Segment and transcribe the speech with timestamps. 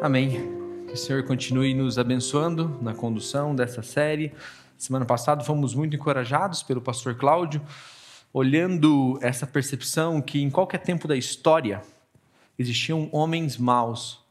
[0.00, 0.30] Amém.
[0.86, 4.32] Que o Senhor continue nos abençoando na condução dessa série.
[4.76, 7.60] Semana passada fomos muito encorajados pelo pastor Cláudio,
[8.32, 11.82] olhando essa percepção que em qualquer tempo da história
[12.56, 14.24] existiam homens maus.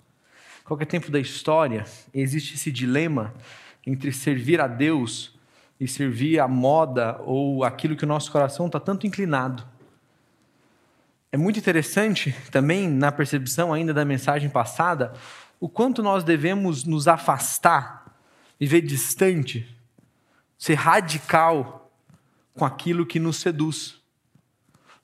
[0.64, 3.34] Qualquer tempo da história existe esse dilema
[3.86, 5.38] entre servir a Deus
[5.77, 9.68] e servir a moda ou aquilo que o nosso coração está tanto inclinado.
[11.29, 15.11] É muito interessante também na percepção ainda da mensagem passada
[15.60, 18.15] o quanto nós devemos nos afastar,
[18.60, 19.68] viver distante,
[20.57, 21.92] ser radical
[22.54, 24.01] com aquilo que nos seduz.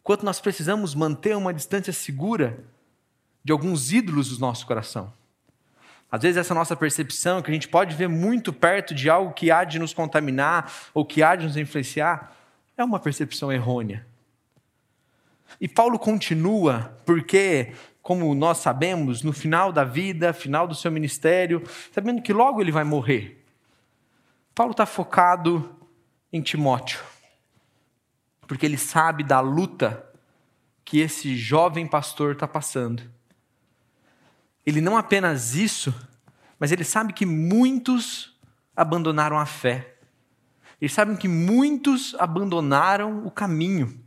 [0.01, 2.63] Quanto nós precisamos manter uma distância segura
[3.43, 5.13] de alguns ídolos do nosso coração.
[6.11, 9.49] Às vezes, essa nossa percepção, que a gente pode ver muito perto de algo que
[9.49, 12.35] há de nos contaminar ou que há de nos influenciar,
[12.77, 14.05] é uma percepção errônea.
[15.59, 21.63] E Paulo continua, porque como nós sabemos, no final da vida, final do seu ministério,
[21.89, 23.41] sabendo que logo ele vai morrer.
[24.53, 25.73] Paulo está focado
[26.31, 27.01] em Timóteo,
[28.45, 30.05] porque ele sabe da luta
[30.83, 33.01] que esse jovem pastor está passando.
[34.65, 35.95] Ele não apenas isso,
[36.59, 38.37] mas ele sabe que muitos
[38.75, 39.95] abandonaram a fé.
[40.81, 43.97] Ele sabe que muitos abandonaram o caminho.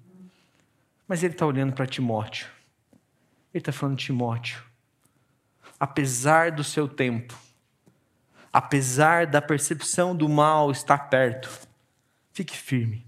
[1.09, 2.56] Mas ele está olhando para Timóteo.
[3.57, 4.63] Ele está falando, Timóteo,
[5.81, 7.35] apesar do seu tempo,
[8.53, 11.49] apesar da percepção do mal estar perto,
[12.35, 13.07] fique firme.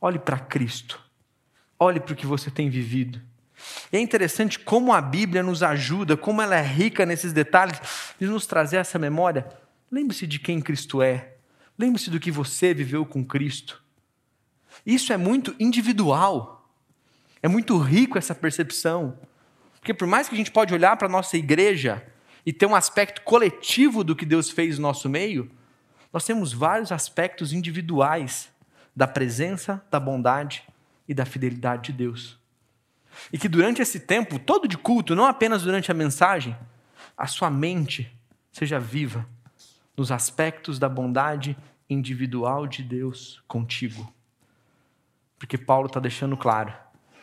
[0.00, 0.98] Olhe para Cristo.
[1.78, 3.20] Olhe para o que você tem vivido.
[3.92, 7.78] E é interessante como a Bíblia nos ajuda, como ela é rica nesses detalhes,
[8.18, 9.46] de nos trazer essa memória.
[9.92, 11.34] Lembre-se de quem Cristo é.
[11.78, 13.84] Lembre-se do que você viveu com Cristo.
[14.86, 16.66] Isso é muito individual.
[17.42, 19.18] É muito rico essa percepção.
[19.80, 22.06] Porque por mais que a gente pode olhar para a nossa igreja
[22.44, 25.50] e ter um aspecto coletivo do que Deus fez no nosso meio,
[26.12, 28.50] nós temos vários aspectos individuais
[28.94, 30.62] da presença, da bondade
[31.08, 32.38] e da fidelidade de Deus.
[33.32, 36.56] E que durante esse tempo todo de culto, não apenas durante a mensagem,
[37.16, 38.12] a sua mente
[38.52, 39.26] seja viva
[39.96, 41.56] nos aspectos da bondade
[41.88, 44.12] individual de Deus contigo.
[45.38, 46.72] Porque Paulo está deixando claro.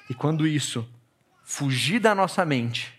[0.10, 0.88] E quando isso
[1.48, 2.94] fugir da nossa mente,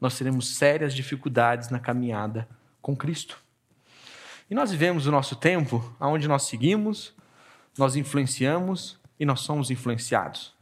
[0.00, 2.48] nós teremos sérias dificuldades na caminhada
[2.82, 3.40] com Cristo.
[4.50, 7.14] E nós vivemos o nosso tempo onde nós seguimos,
[7.78, 10.52] nós influenciamos e nós somos influenciados.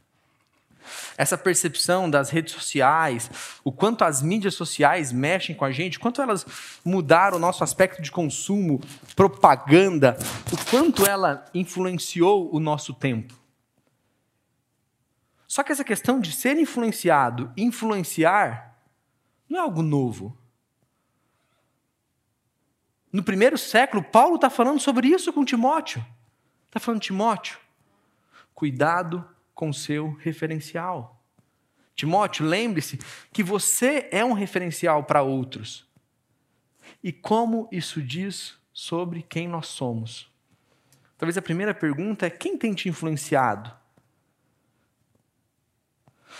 [1.17, 3.31] Essa percepção das redes sociais,
[3.63, 6.45] o quanto as mídias sociais mexem com a gente, quanto elas
[6.85, 8.79] mudaram o nosso aspecto de consumo,
[9.15, 10.15] propaganda,
[10.51, 13.38] o quanto ela influenciou o nosso tempo.
[15.49, 18.79] Só que essa questão de ser influenciado, influenciar,
[19.49, 20.37] não é algo novo.
[23.11, 26.05] No primeiro século, Paulo está falando sobre isso com Timóteo.
[26.67, 27.57] Está falando, Timóteo,
[28.53, 31.19] cuidado com o seu referencial.
[31.95, 32.99] Timóteo, lembre-se
[33.33, 35.89] que você é um referencial para outros.
[37.03, 40.31] E como isso diz sobre quem nós somos?
[41.17, 43.78] Talvez a primeira pergunta é: quem tem te influenciado?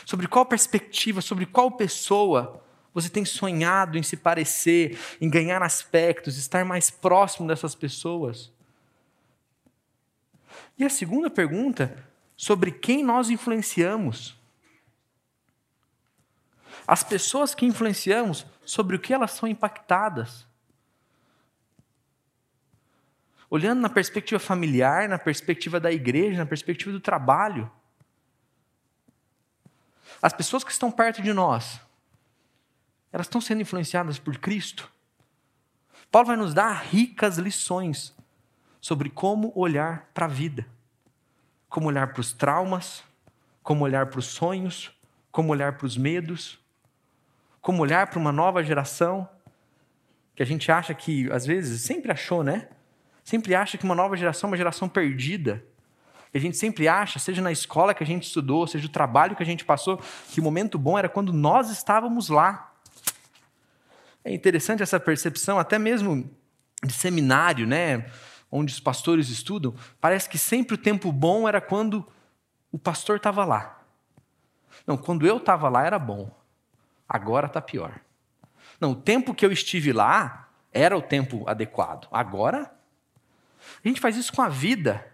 [0.05, 6.37] Sobre qual perspectiva, sobre qual pessoa você tem sonhado em se parecer, em ganhar aspectos,
[6.37, 8.51] estar mais próximo dessas pessoas?
[10.77, 11.97] E a segunda pergunta,
[12.35, 14.39] sobre quem nós influenciamos.
[16.87, 20.47] As pessoas que influenciamos, sobre o que elas são impactadas.
[23.49, 27.69] Olhando na perspectiva familiar, na perspectiva da igreja, na perspectiva do trabalho.
[30.21, 31.79] As pessoas que estão perto de nós,
[33.11, 34.91] elas estão sendo influenciadas por Cristo.
[36.11, 38.15] Paulo vai nos dar ricas lições
[38.81, 40.65] sobre como olhar para a vida,
[41.69, 43.03] como olhar para os traumas,
[43.61, 44.91] como olhar para os sonhos,
[45.31, 46.59] como olhar para os medos,
[47.61, 49.29] como olhar para uma nova geração
[50.35, 52.69] que a gente acha que, às vezes, sempre achou, né?
[53.25, 55.63] Sempre acha que uma nova geração é uma geração perdida
[56.33, 59.43] a gente sempre acha, seja na escola que a gente estudou, seja o trabalho que
[59.43, 62.71] a gente passou, que o momento bom era quando nós estávamos lá.
[64.23, 66.29] É interessante essa percepção, até mesmo
[66.83, 68.05] de seminário, né?
[68.51, 72.05] Onde os pastores estudam, parece que sempre o tempo bom era quando
[72.71, 73.81] o pastor estava lá.
[74.85, 76.31] Não, quando eu estava lá era bom,
[77.07, 77.99] agora está pior.
[78.79, 82.71] Não, o tempo que eu estive lá era o tempo adequado, agora.
[83.83, 85.08] A gente faz isso com a vida.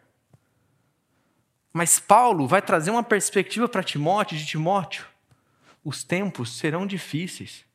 [1.78, 5.06] Mas Paulo vai trazer uma perspectiva para Timóteo de Timóteo.
[5.84, 7.66] Os tempos serão difíceis.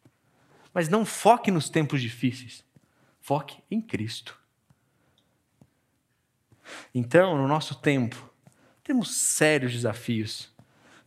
[0.72, 2.64] Mas não foque nos tempos difíceis.
[3.20, 4.40] Foque em Cristo.
[6.94, 8.32] Então, no nosso tempo,
[8.82, 10.50] temos sérios desafios.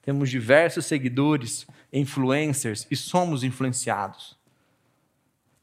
[0.04, 4.38] Temos diversos seguidores, influencers e somos influenciados.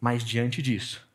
[0.01, 1.09] Mas diante disso,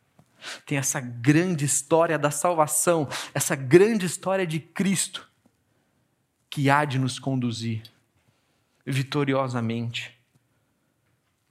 [0.65, 5.29] tem essa grande história da salvação, essa grande história de Cristo
[6.55, 7.83] que há de nos conduzir
[8.85, 10.17] vitoriosamente,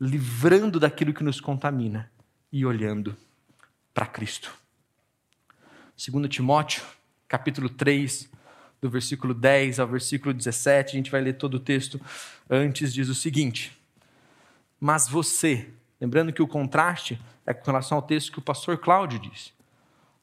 [0.01, 2.11] livrando daquilo que nos contamina
[2.51, 3.15] e olhando
[3.93, 4.51] para Cristo.
[5.95, 6.83] 2 Timóteo,
[7.29, 8.31] capítulo 3,
[8.81, 12.01] do versículo 10 ao versículo 17, a gente vai ler todo o texto
[12.49, 13.79] antes, diz o seguinte:
[14.81, 15.69] Mas você,
[16.01, 19.53] lembrando que o contraste é com relação ao texto que o pastor Cláudio disse,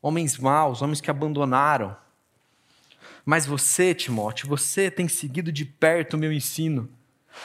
[0.02, 1.96] homens maus, homens que abandonaram,
[3.26, 6.90] mas você, Timóteo, você tem seguido de perto o meu ensino,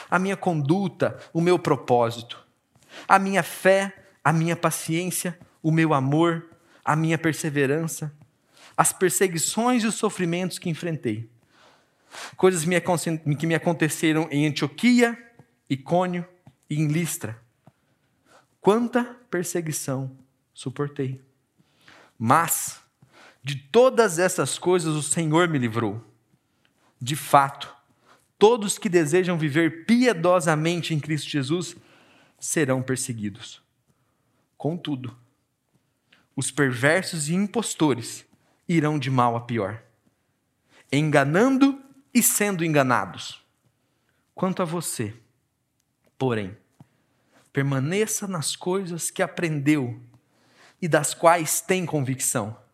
[0.09, 2.45] a minha conduta, o meu propósito,
[3.07, 3.93] a minha fé,
[4.23, 6.45] a minha paciência, o meu amor,
[6.83, 8.13] a minha perseverança,
[8.75, 11.29] as perseguições e os sofrimentos que enfrentei.
[12.35, 15.17] Coisas que me aconteceram em Antioquia,
[15.69, 16.25] Icônio
[16.69, 17.39] e em Listra.
[18.61, 20.17] Quanta perseguição
[20.53, 21.21] suportei.
[22.17, 22.79] Mas
[23.47, 26.03] de todas essas coisas o Senhor me livrou.
[27.01, 27.73] De fato,
[28.37, 31.73] todos que desejam viver piedosamente em Cristo Jesus
[32.37, 33.61] serão perseguidos.
[34.57, 35.17] Contudo,
[36.35, 38.25] os perversos e impostores
[38.67, 39.81] irão de mal a pior,
[40.91, 41.81] enganando
[42.13, 43.41] e sendo enganados.
[44.35, 45.15] Quanto a você,
[46.17, 46.57] porém,
[47.53, 49.97] permaneça nas coisas que aprendeu
[50.81, 52.66] e das quais tem convicção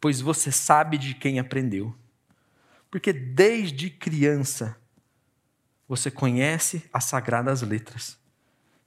[0.00, 1.94] pois você sabe de quem aprendeu.
[2.90, 4.76] Porque desde criança
[5.86, 8.18] você conhece as sagradas letras,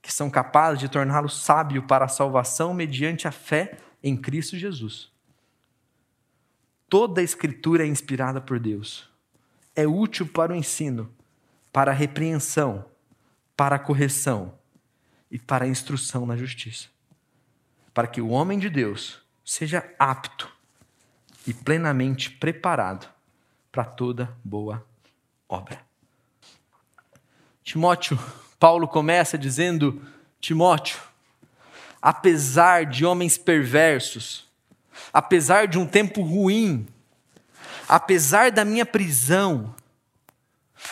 [0.02, 5.12] que são capazes de torná-lo sábio para a salvação mediante a fé em Cristo Jesus.
[6.90, 9.10] Toda a Escritura é inspirada por Deus.
[9.76, 11.12] É útil para o ensino,
[11.72, 12.86] para a repreensão,
[13.58, 14.58] para a correção
[15.32, 16.90] e para a instrução na justiça.
[17.94, 20.53] Para que o homem de Deus seja apto
[21.46, 23.08] e plenamente preparado
[23.72, 24.86] para toda boa
[25.48, 25.80] obra.
[27.64, 28.20] Timóteo,
[28.60, 30.02] Paulo começa dizendo:
[30.40, 31.00] Timóteo,
[32.02, 34.48] apesar de homens perversos,
[35.12, 36.88] apesar de um tempo ruim,
[37.88, 39.74] apesar da minha prisão,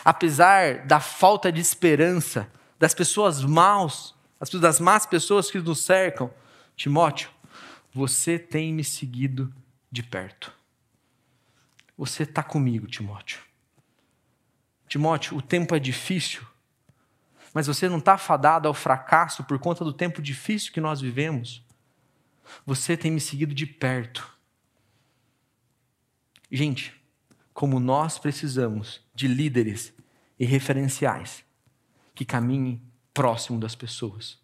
[0.04, 2.50] apesar da falta de esperança,
[2.80, 4.16] das pessoas maus,
[4.60, 6.32] das más pessoas que nos cercam,
[6.76, 7.30] Timóteo,
[7.94, 9.54] você tem me seguido
[9.92, 10.54] de perto.
[11.98, 13.42] Você está comigo, Timóteo.
[14.88, 16.46] Timóteo, o tempo é difícil,
[17.54, 21.64] mas você não está fadado ao fracasso por conta do tempo difícil que nós vivemos.
[22.66, 24.28] Você tem me seguido de perto.
[26.50, 27.00] Gente,
[27.54, 29.94] como nós precisamos de líderes
[30.40, 31.44] e referenciais
[32.16, 32.82] que caminhem
[33.14, 34.40] próximo das pessoas.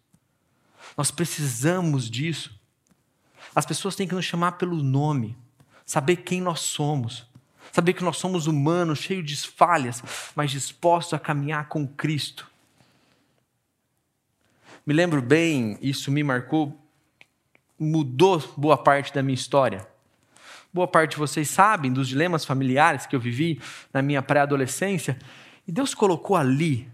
[0.96, 2.57] Nós precisamos disso
[3.54, 5.36] as pessoas têm que nos chamar pelo nome,
[5.84, 7.26] saber quem nós somos,
[7.72, 10.02] saber que nós somos humanos, cheios de falhas,
[10.34, 12.50] mas dispostos a caminhar com Cristo.
[14.86, 16.78] Me lembro bem, isso me marcou,
[17.78, 19.86] mudou boa parte da minha história.
[20.72, 23.60] Boa parte de vocês sabem dos dilemas familiares que eu vivi
[23.92, 25.18] na minha pré-adolescência,
[25.66, 26.90] e Deus colocou ali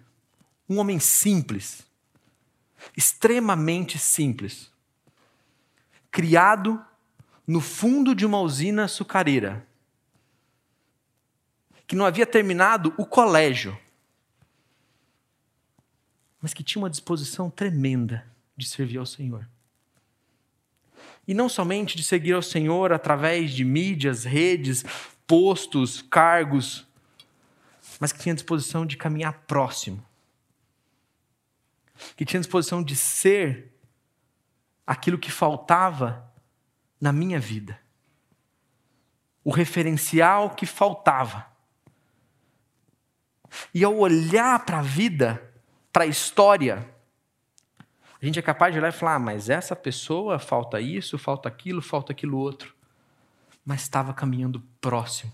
[0.68, 1.86] um homem simples,
[2.96, 4.73] extremamente simples,
[6.14, 6.80] criado
[7.44, 9.66] no fundo de uma usina açucareira,
[11.88, 13.76] que não havia terminado o colégio,
[16.40, 18.24] mas que tinha uma disposição tremenda
[18.56, 19.44] de servir ao Senhor.
[21.26, 24.84] E não somente de seguir ao Senhor através de mídias, redes,
[25.26, 26.86] postos, cargos,
[27.98, 30.00] mas que tinha disposição de caminhar próximo.
[32.14, 33.73] Que tinha disposição de ser
[34.86, 36.30] aquilo que faltava
[37.00, 37.80] na minha vida.
[39.42, 41.46] O referencial que faltava.
[43.72, 45.52] E ao olhar para a vida,
[45.92, 46.88] para a história,
[48.20, 51.48] a gente é capaz de olhar e falar: ah, mas essa pessoa falta isso, falta
[51.48, 52.74] aquilo, falta aquilo outro.
[53.64, 55.32] Mas estava caminhando próximo.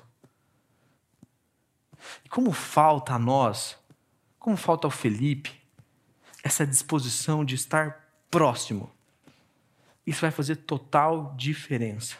[2.24, 3.78] E como falta a nós,
[4.38, 5.60] como falta ao Felipe,
[6.42, 8.90] essa disposição de estar próximo
[10.10, 12.16] isso vai fazer total diferença.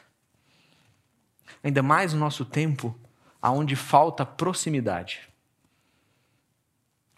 [1.62, 2.99] Ainda mais no nosso tempo,
[3.42, 5.28] aonde falta proximidade.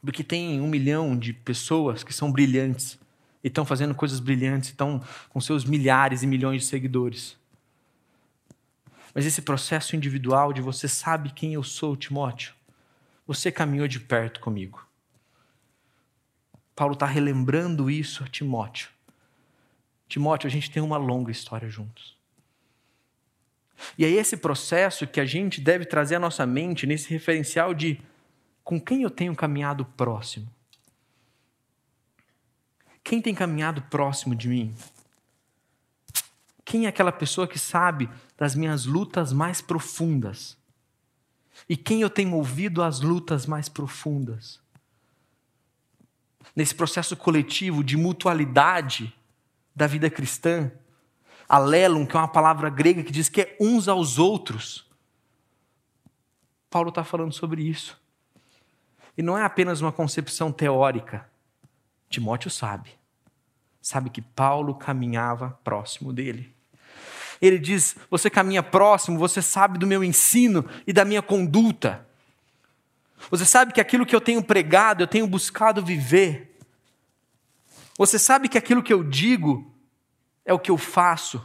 [0.00, 2.98] Porque tem um milhão de pessoas que são brilhantes,
[3.44, 7.36] e estão fazendo coisas brilhantes, estão com seus milhares e milhões de seguidores.
[9.14, 12.54] Mas esse processo individual de você sabe quem eu sou, Timóteo,
[13.26, 14.86] você caminhou de perto comigo.
[16.74, 18.91] Paulo está relembrando isso a Timóteo.
[20.12, 22.14] Timóteo, a gente tem uma longa história juntos.
[23.96, 27.98] E é esse processo que a gente deve trazer à nossa mente, nesse referencial de
[28.62, 30.46] com quem eu tenho caminhado próximo.
[33.02, 34.74] Quem tem caminhado próximo de mim?
[36.62, 40.58] Quem é aquela pessoa que sabe das minhas lutas mais profundas?
[41.66, 44.60] E quem eu tenho ouvido as lutas mais profundas?
[46.54, 49.10] Nesse processo coletivo de mutualidade
[49.74, 50.70] da vida cristã,
[51.48, 54.86] alelum, que é uma palavra grega que diz que é uns aos outros.
[56.70, 58.00] Paulo está falando sobre isso.
[59.16, 61.28] E não é apenas uma concepção teórica.
[62.08, 62.90] Timóteo sabe.
[63.80, 66.54] Sabe que Paulo caminhava próximo dele.
[67.40, 72.06] Ele diz: Você caminha próximo, você sabe do meu ensino e da minha conduta.
[73.30, 76.51] Você sabe que aquilo que eu tenho pregado, eu tenho buscado viver.
[78.02, 79.72] Você sabe que aquilo que eu digo
[80.44, 81.40] é o que eu faço.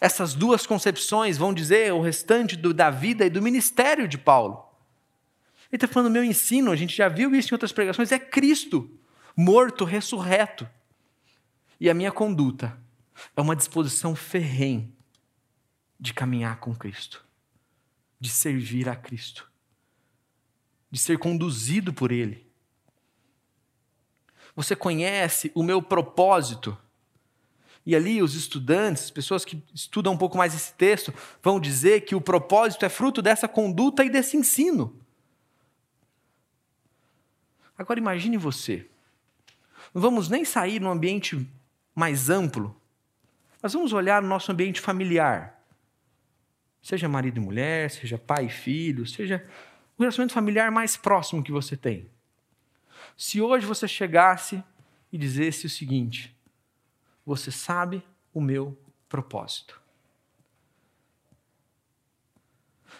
[0.00, 4.66] Essas duas concepções vão dizer o restante do, da vida e do ministério de Paulo.
[5.70, 8.90] Ele está falando: meu ensino, a gente já viu isso em outras pregações, é Cristo,
[9.36, 10.66] morto, ressurreto.
[11.78, 12.80] E a minha conduta
[13.36, 14.90] é uma disposição ferrenha
[16.00, 17.22] de caminhar com Cristo,
[18.18, 19.46] de servir a Cristo,
[20.90, 22.50] de ser conduzido por Ele.
[24.54, 26.76] Você conhece o meu propósito.
[27.84, 32.14] E ali os estudantes, pessoas que estudam um pouco mais esse texto, vão dizer que
[32.14, 34.96] o propósito é fruto dessa conduta e desse ensino.
[37.76, 38.86] Agora imagine você.
[39.92, 41.48] Não vamos nem sair num ambiente
[41.94, 42.74] mais amplo,
[43.60, 45.60] mas vamos olhar no nosso ambiente familiar.
[46.80, 49.44] Seja marido e mulher, seja pai e filho, seja
[49.96, 52.11] o relacionamento familiar mais próximo que você tem.
[53.16, 54.62] Se hoje você chegasse
[55.12, 56.36] e dissesse o seguinte:
[57.24, 58.02] Você sabe
[58.32, 58.78] o meu
[59.08, 59.80] propósito.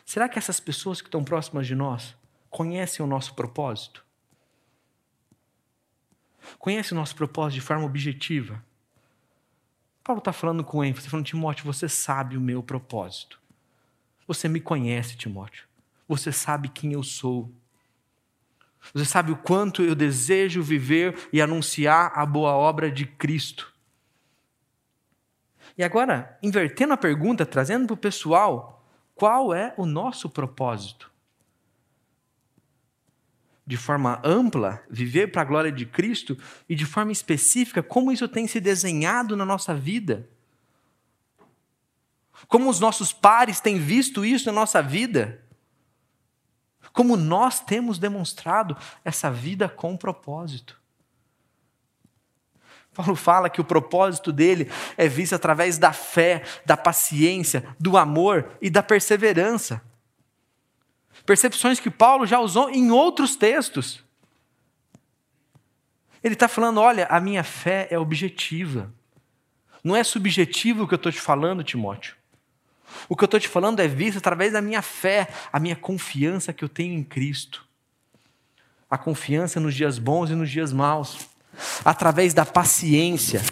[0.04, 2.14] Será que essas pessoas que estão próximas de nós
[2.50, 4.04] conhecem o nosso propósito?
[6.58, 8.62] Conhece o nosso propósito de forma objetiva.
[10.02, 13.40] Paulo está falando com ênfase, falando, Timóteo, você sabe o meu propósito.
[14.26, 15.66] Você me conhece, Timóteo.
[16.08, 17.50] Você sabe quem eu sou.
[18.92, 23.72] Você sabe o quanto eu desejo viver e anunciar a boa obra de Cristo.
[25.76, 28.84] E agora, invertendo a pergunta, trazendo para o pessoal,
[29.14, 31.12] qual é o nosso propósito?
[33.66, 36.36] de forma ampla, viver para a glória de Cristo
[36.68, 40.28] e de forma específica, como isso tem se desenhado na nossa vida.
[42.48, 45.40] Como os nossos pares têm visto isso na nossa vida.
[46.92, 50.80] Como nós temos demonstrado essa vida com propósito.
[52.94, 58.50] Paulo fala que o propósito dele é visto através da fé, da paciência, do amor
[58.60, 59.80] e da perseverança.
[61.24, 64.04] Percepções que Paulo já usou em outros textos.
[66.22, 68.92] Ele está falando: olha, a minha fé é objetiva.
[69.82, 72.14] Não é subjetivo o que eu estou te falando, Timóteo.
[73.08, 76.52] O que eu estou te falando é visto através da minha fé, a minha confiança
[76.52, 77.64] que eu tenho em Cristo.
[78.90, 81.28] A confiança nos dias bons e nos dias maus.
[81.84, 83.42] Através da paciência,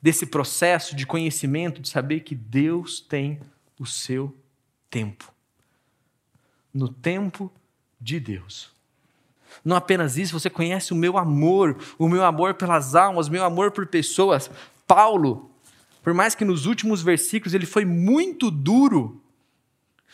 [0.00, 3.40] desse processo de conhecimento, de saber que Deus tem
[3.78, 4.36] o seu
[4.90, 5.32] tempo
[6.72, 7.50] no tempo
[8.00, 8.70] de Deus.
[9.64, 13.44] Não apenas isso, você conhece o meu amor, o meu amor pelas almas, o meu
[13.44, 14.50] amor por pessoas.
[14.86, 15.50] Paulo,
[16.08, 19.22] por mais que nos últimos versículos ele foi muito duro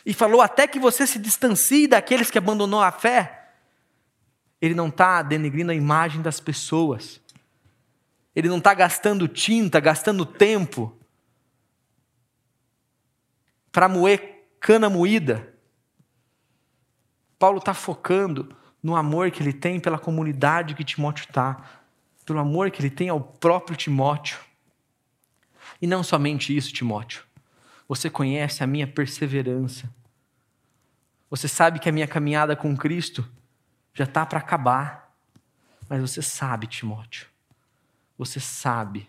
[0.05, 3.53] e falou até que você se distancie daqueles que abandonou a fé,
[4.61, 7.21] ele não está denegrindo a imagem das pessoas.
[8.35, 10.99] Ele não está gastando tinta, gastando tempo
[13.71, 15.55] para moer cana moída.
[17.39, 21.85] Paulo está focando no amor que ele tem pela comunidade que Timóteo está,
[22.27, 24.41] pelo amor que ele tem ao próprio Timóteo.
[25.85, 27.23] E não somente isso, Timóteo.
[27.87, 29.95] Você conhece a minha perseverança.
[31.29, 33.23] Você sabe que a minha caminhada com Cristo
[33.93, 35.15] já está para acabar.
[35.87, 37.27] Mas você sabe, Timóteo,
[38.17, 39.07] você sabe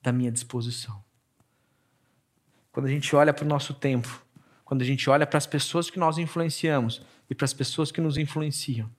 [0.00, 1.04] da minha disposição.
[2.72, 4.24] Quando a gente olha para o nosso tempo,
[4.64, 8.00] quando a gente olha para as pessoas que nós influenciamos, e para as pessoas que
[8.00, 8.90] nos influenciam.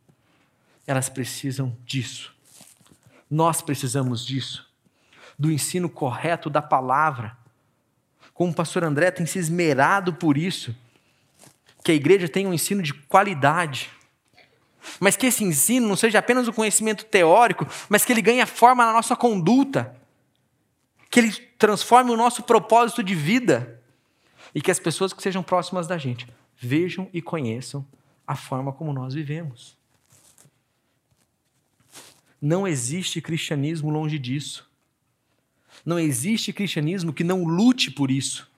[0.86, 2.36] Elas precisam disso.
[3.28, 4.69] Nós precisamos disso,
[5.40, 7.38] do ensino correto da palavra.
[8.34, 10.76] Como o pastor André tem se esmerado por isso,
[11.82, 13.90] que a igreja tenha um ensino de qualidade.
[15.00, 18.86] Mas que esse ensino não seja apenas um conhecimento teórico, mas que ele ganhe forma
[18.86, 19.96] na nossa conduta.
[21.10, 23.82] Que ele transforme o nosso propósito de vida.
[24.54, 26.28] E que as pessoas que sejam próximas da gente
[26.58, 27.86] vejam e conheçam
[28.28, 29.78] a forma como nós vivemos.
[32.42, 34.69] Não existe cristianismo longe disso.
[35.86, 38.50] Não existe cristianismo que não lute por isso.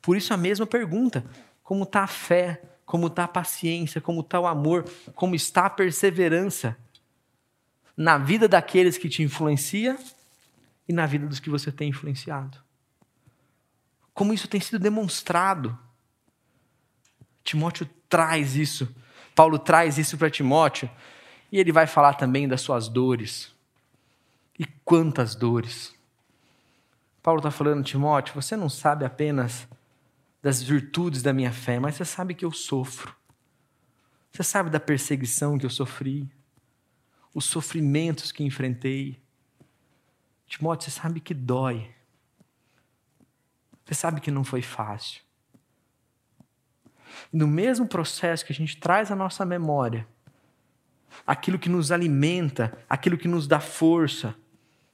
[0.00, 1.24] Por isso a mesma pergunta:
[1.62, 2.62] como está a fé?
[2.84, 4.00] Como está a paciência?
[4.00, 4.84] Como está o amor?
[5.14, 6.76] Como está a perseverança
[7.96, 9.96] na vida daqueles que te influenciam
[10.88, 12.58] e na vida dos que você tem influenciado?
[14.12, 15.78] Como isso tem sido demonstrado?
[17.42, 18.94] Timóteo traz isso.
[19.34, 20.90] Paulo traz isso para Timóteo
[21.50, 23.52] e ele vai falar também das suas dores.
[24.92, 25.94] Quantas dores.
[27.22, 29.66] Paulo está falando, Timóteo, você não sabe apenas
[30.42, 33.16] das virtudes da minha fé, mas você sabe que eu sofro.
[34.30, 36.30] Você sabe da perseguição que eu sofri,
[37.34, 39.18] os sofrimentos que enfrentei.
[40.46, 41.90] Timóteo, você sabe que dói.
[43.86, 45.22] Você sabe que não foi fácil.
[47.32, 50.06] E no mesmo processo que a gente traz à nossa memória
[51.26, 54.36] aquilo que nos alimenta, aquilo que nos dá força,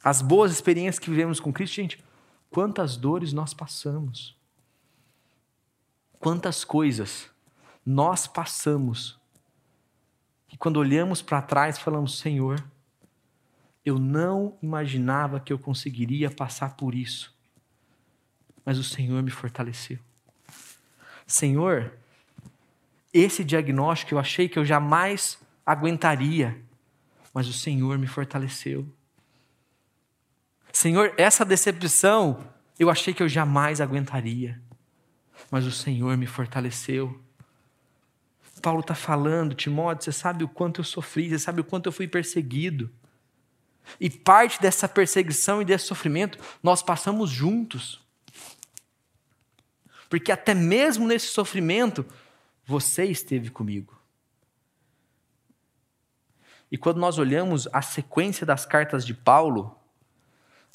[0.02, 2.04] as boas experiências que vivemos com Cristo, gente,
[2.50, 4.36] quantas dores nós passamos.
[6.18, 7.30] Quantas coisas
[7.84, 9.18] nós passamos.
[10.52, 12.62] E quando olhamos para trás, falamos: Senhor,
[13.84, 17.34] eu não imaginava que eu conseguiria passar por isso,
[18.64, 19.98] mas o Senhor me fortaleceu.
[21.26, 21.92] Senhor,
[23.12, 26.60] esse diagnóstico eu achei que eu jamais aguentaria,
[27.32, 28.86] mas o Senhor me fortaleceu.
[30.80, 34.62] Senhor, essa decepção eu achei que eu jamais aguentaria,
[35.50, 37.20] mas o Senhor me fortaleceu.
[38.62, 41.92] Paulo está falando, Timóteo, você sabe o quanto eu sofri, você sabe o quanto eu
[41.92, 42.88] fui perseguido.
[43.98, 48.00] E parte dessa perseguição e desse sofrimento nós passamos juntos.
[50.08, 52.06] Porque até mesmo nesse sofrimento,
[52.64, 54.00] você esteve comigo.
[56.70, 59.76] E quando nós olhamos a sequência das cartas de Paulo,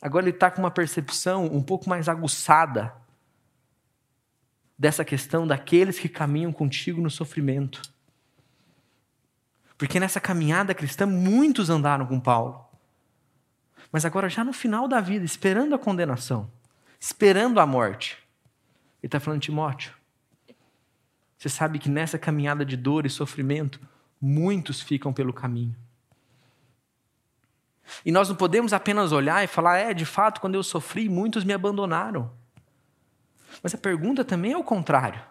[0.03, 2.93] agora ele está com uma percepção um pouco mais aguçada
[4.77, 7.81] dessa questão daqueles que caminham contigo no sofrimento.
[9.77, 12.65] Porque nessa caminhada cristã, muitos andaram com Paulo.
[13.91, 16.51] Mas agora, já no final da vida, esperando a condenação,
[16.99, 18.17] esperando a morte,
[19.01, 19.93] ele está falando, Timóteo,
[21.37, 23.79] você sabe que nessa caminhada de dor e sofrimento,
[24.19, 25.75] muitos ficam pelo caminho.
[28.05, 31.43] E nós não podemos apenas olhar e falar, é, de fato, quando eu sofri, muitos
[31.43, 32.31] me abandonaram.
[33.61, 35.21] Mas a pergunta também é o contrário.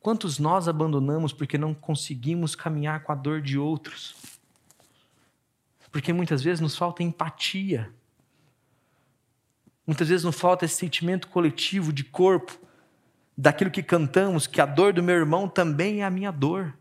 [0.00, 4.14] Quantos nós abandonamos porque não conseguimos caminhar com a dor de outros?
[5.90, 7.90] Porque muitas vezes nos falta empatia.
[9.86, 12.58] Muitas vezes nos falta esse sentimento coletivo de corpo,
[13.36, 16.74] daquilo que cantamos, que a dor do meu irmão também é a minha dor.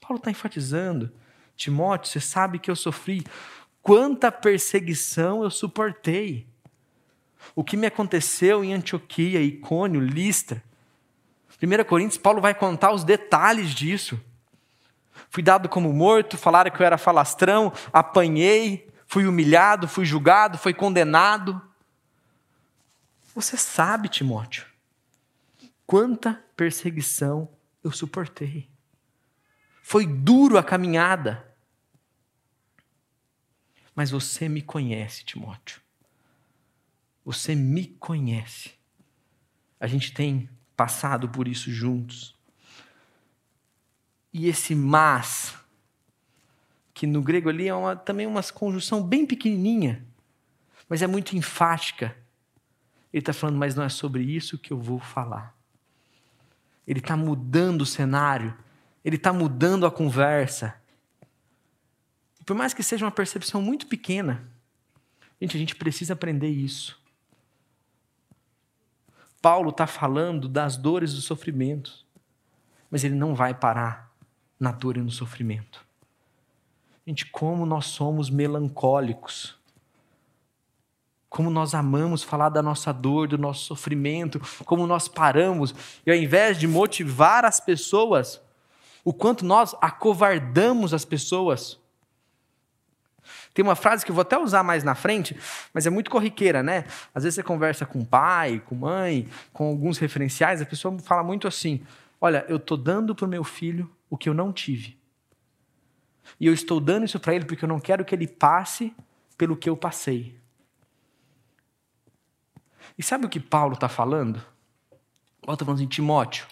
[0.00, 1.12] Paulo está enfatizando,
[1.58, 3.26] Timóteo, você sabe que eu sofri,
[3.82, 6.46] quanta perseguição eu suportei.
[7.54, 10.62] O que me aconteceu em Antioquia, Icônio, Listra.
[11.60, 14.20] 1 Coríntios, Paulo vai contar os detalhes disso.
[15.28, 20.72] Fui dado como morto, falaram que eu era falastrão, apanhei, fui humilhado, fui julgado, fui
[20.72, 21.60] condenado.
[23.34, 24.64] Você sabe, Timóteo,
[25.84, 27.48] quanta perseguição
[27.82, 28.68] eu suportei.
[29.82, 31.47] Foi duro a caminhada.
[33.98, 35.80] Mas você me conhece, Timóteo.
[37.24, 38.74] Você me conhece.
[39.80, 42.32] A gente tem passado por isso juntos.
[44.32, 45.56] E esse mas,
[46.94, 50.06] que no grego ali é uma, também uma conjunção bem pequenininha,
[50.88, 52.16] mas é muito enfática.
[53.12, 55.58] Ele está falando, mas não é sobre isso que eu vou falar.
[56.86, 58.56] Ele está mudando o cenário,
[59.04, 60.77] ele está mudando a conversa.
[62.48, 64.42] Por mais que seja uma percepção muito pequena,
[65.38, 66.98] gente, a gente precisa aprender isso.
[69.42, 72.06] Paulo está falando das dores dos sofrimentos,
[72.90, 74.10] mas ele não vai parar
[74.58, 75.84] na dor e no sofrimento.
[77.06, 79.58] Gente, como nós somos melancólicos
[81.28, 85.74] como nós amamos falar da nossa dor, do nosso sofrimento, como nós paramos,
[86.06, 88.40] e ao invés de motivar as pessoas,
[89.04, 91.78] o quanto nós acovardamos as pessoas.
[93.58, 95.36] Tem uma frase que eu vou até usar mais na frente,
[95.74, 96.84] mas é muito corriqueira, né?
[97.12, 101.48] Às vezes você conversa com pai, com mãe, com alguns referenciais, a pessoa fala muito
[101.48, 101.84] assim:
[102.20, 104.96] Olha, eu estou dando para o meu filho o que eu não tive.
[106.38, 108.94] E eu estou dando isso para ele porque eu não quero que ele passe
[109.36, 110.38] pelo que eu passei.
[112.96, 114.40] E sabe o que Paulo está falando?
[115.40, 116.46] Paulo está falando assim, Timóteo,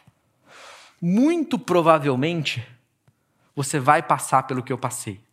[1.00, 2.66] muito provavelmente
[3.54, 5.24] você vai passar pelo que eu passei.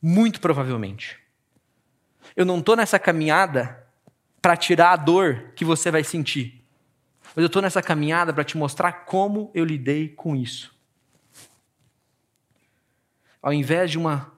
[0.00, 1.18] Muito provavelmente.
[2.34, 3.86] Eu não estou nessa caminhada
[4.40, 6.64] para tirar a dor que você vai sentir.
[7.34, 10.74] Mas eu estou nessa caminhada para te mostrar como eu lidei com isso.
[13.42, 14.32] Ao invés de uma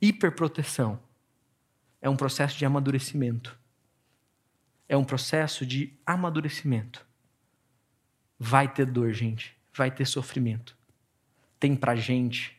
[0.00, 1.00] hiperproteção,
[2.00, 3.58] é um processo de amadurecimento.
[4.88, 7.06] É um processo de amadurecimento.
[8.38, 9.56] Vai ter dor, gente.
[9.72, 10.76] Vai ter sofrimento.
[11.58, 12.56] Tem pra gente.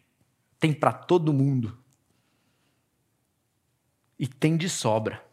[0.60, 1.78] Tem para todo mundo.
[4.18, 5.24] E tem de sobra.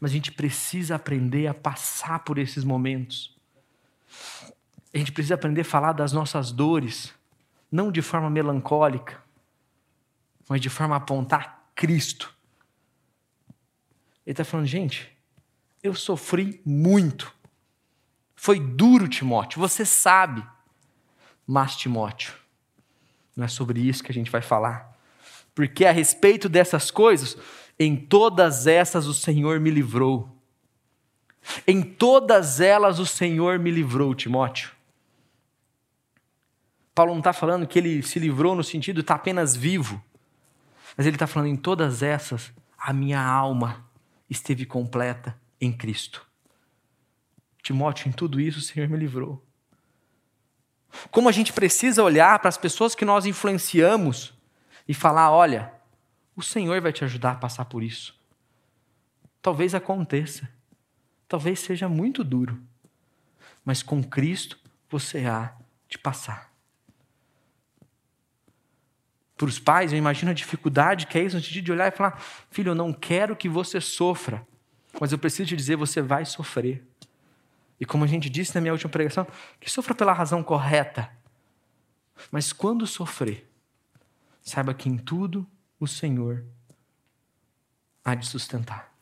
[0.00, 3.36] Mas a gente precisa aprender a passar por esses momentos.
[4.92, 7.14] A gente precisa aprender a falar das nossas dores,
[7.70, 9.22] não de forma melancólica,
[10.48, 12.34] mas de forma a apontar Cristo.
[14.24, 15.10] Ele está falando, gente,
[15.82, 17.32] eu sofri muito.
[18.34, 20.46] Foi duro, Timóteo, você sabe.
[21.46, 22.34] Mas, Timóteo,
[23.34, 24.97] não é sobre isso que a gente vai falar.
[25.58, 27.36] Porque a respeito dessas coisas,
[27.80, 30.40] em todas essas o Senhor me livrou.
[31.66, 34.70] Em todas elas o Senhor me livrou, Timóteo.
[36.94, 40.00] Paulo não está falando que ele se livrou no sentido de estar tá apenas vivo,
[40.96, 43.84] mas ele está falando em todas essas a minha alma
[44.30, 46.24] esteve completa em Cristo.
[47.64, 49.44] Timóteo, em tudo isso o Senhor me livrou.
[51.10, 54.37] Como a gente precisa olhar para as pessoas que nós influenciamos
[54.88, 55.72] e falar: olha,
[56.34, 58.18] o Senhor vai te ajudar a passar por isso.
[59.42, 60.48] Talvez aconteça,
[61.28, 62.60] talvez seja muito duro,
[63.64, 65.52] mas com Cristo você há
[65.88, 66.48] de passar.
[69.36, 71.96] Para os pais, eu imagino a dificuldade que é isso, no sentido de olhar e
[71.96, 72.18] falar:
[72.50, 74.44] filho, eu não quero que você sofra,
[75.00, 76.84] mas eu preciso te dizer, você vai sofrer.
[77.80, 79.24] E como a gente disse na minha última pregação,
[79.60, 81.08] que sofra pela razão correta.
[82.32, 83.47] Mas quando sofrer,
[84.48, 85.46] saiba que em tudo
[85.78, 86.44] o Senhor
[88.04, 88.92] há de sustentar.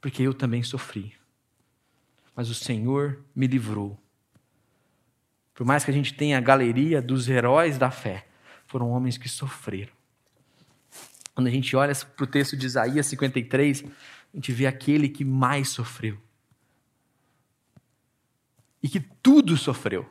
[0.00, 1.14] Porque eu também sofri.
[2.34, 3.98] Mas o Senhor me livrou.
[5.54, 8.26] Por mais que a gente tenha a galeria dos heróis da fé,
[8.66, 9.92] foram homens que sofreram.
[11.34, 15.24] Quando a gente olha para o texto de Isaías 53, a gente vê aquele que
[15.24, 16.18] mais sofreu
[18.82, 20.10] e que tudo sofreu.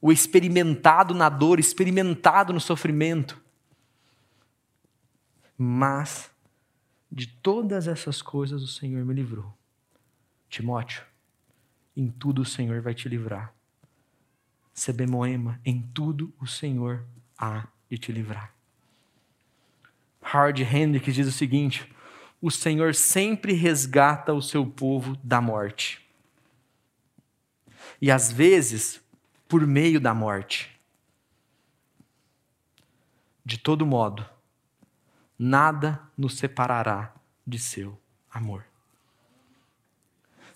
[0.00, 3.40] O experimentado na dor, experimentado no sofrimento.
[5.56, 6.30] Mas
[7.10, 9.52] de todas essas coisas o Senhor me livrou.
[10.48, 11.02] Timóteo,
[11.96, 13.54] em tudo o Senhor vai te livrar.
[14.72, 17.04] Sebemoema, em tudo o Senhor
[17.36, 18.54] há de te livrar.
[20.22, 21.92] Hard Hendricks diz o seguinte:
[22.40, 26.00] o Senhor sempre resgata o seu povo da morte
[28.00, 29.00] e às vezes
[29.50, 30.70] por meio da morte.
[33.44, 34.24] De todo modo,
[35.36, 37.12] nada nos separará
[37.44, 38.00] de seu
[38.32, 38.64] amor.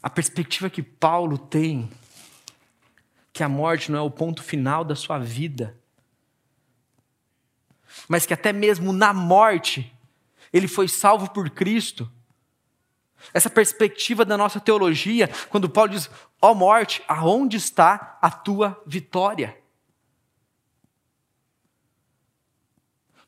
[0.01, 1.91] A perspectiva que Paulo tem,
[3.33, 5.77] que a morte não é o ponto final da sua vida,
[8.09, 9.93] mas que até mesmo na morte
[10.53, 12.09] ele foi salvo por Cristo
[13.33, 18.83] essa perspectiva da nossa teologia, quando Paulo diz: Ó oh morte, aonde está a tua
[18.87, 19.59] vitória?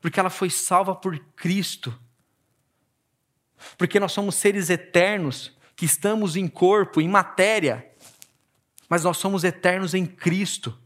[0.01, 1.99] Porque ela foi salva por Cristo.
[3.79, 7.91] Porque nós somos seres eternos que estamos em corpo, em matéria,
[8.89, 10.79] mas nós somos eternos em Cristo.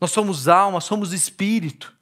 [0.00, 1.96] Nós somos alma, somos espírito.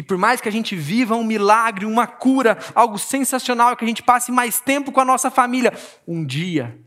[0.00, 3.86] E por mais que a gente viva um milagre, uma cura, algo sensacional, que a
[3.86, 5.74] gente passe mais tempo com a nossa família,
[6.08, 6.80] um dia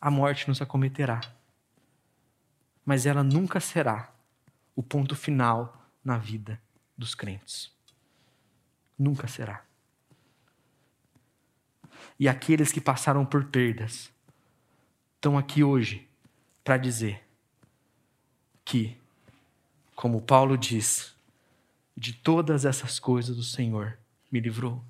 [0.00, 1.20] a morte nos acometerá.
[2.86, 4.10] Mas ela nunca será
[4.74, 6.58] o ponto final na vida
[6.96, 7.70] dos crentes.
[8.98, 9.62] Nunca será.
[12.18, 14.10] E aqueles que passaram por perdas
[15.16, 16.08] estão aqui hoje
[16.64, 17.22] para dizer
[18.64, 18.96] que,
[19.94, 21.13] como Paulo diz,
[21.96, 23.98] de todas essas coisas o Senhor
[24.30, 24.84] me livrou.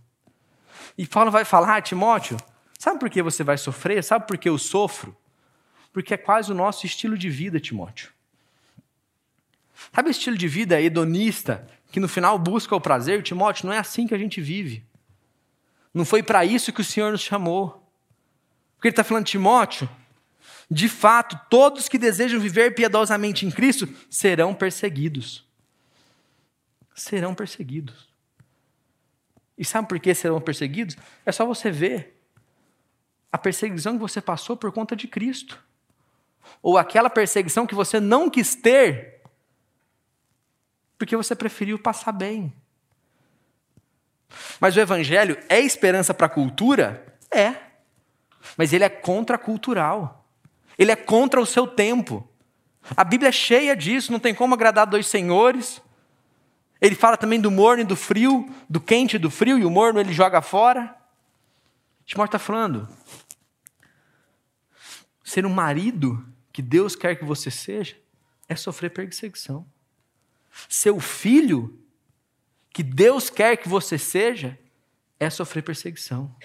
[0.96, 2.36] E Paulo vai falar, ah, Timóteo,
[2.78, 4.02] sabe por que você vai sofrer?
[4.02, 5.16] Sabe por que eu sofro?
[5.92, 8.10] Porque é quase o nosso estilo de vida, Timóteo.
[9.92, 13.22] Sabe o estilo de vida hedonista, que no final busca o prazer?
[13.22, 14.84] Timóteo, não é assim que a gente vive.
[15.92, 17.88] Não foi para isso que o Senhor nos chamou.
[18.76, 19.88] Porque ele está falando, Timóteo,
[20.70, 25.46] de fato, todos que desejam viver piedosamente em Cristo serão perseguidos.
[26.94, 28.08] Serão perseguidos.
[29.58, 30.96] E sabe por que serão perseguidos?
[31.26, 32.20] É só você ver
[33.30, 35.62] a perseguição que você passou por conta de Cristo.
[36.62, 39.14] Ou aquela perseguição que você não quis ter
[40.96, 42.52] porque você preferiu passar bem.
[44.58, 47.14] Mas o evangelho é esperança para a cultura?
[47.30, 47.54] É.
[48.56, 50.26] Mas ele é contracultural.
[50.78, 52.26] Ele é contra o seu tempo.
[52.96, 55.80] A Bíblia é cheia disso, não tem como agradar dois senhores.
[56.84, 59.70] Ele fala também do morno e do frio, do quente e do frio, e o
[59.70, 60.94] morno ele joga fora.
[62.04, 62.86] Timóteo está falando.
[65.24, 67.96] Ser um marido que Deus quer que você seja
[68.46, 69.66] é sofrer perseguição.
[70.68, 71.82] Seu filho,
[72.68, 74.58] que Deus quer que você seja,
[75.18, 76.36] é sofrer perseguição.